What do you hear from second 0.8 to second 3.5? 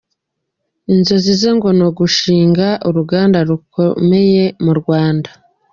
Inzozi ze ngo ni ugushinga uruganda